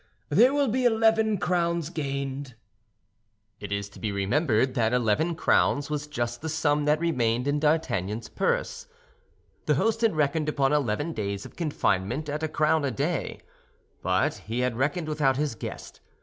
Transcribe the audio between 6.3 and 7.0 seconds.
the sum that